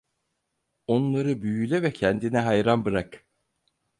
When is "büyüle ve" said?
1.41-1.93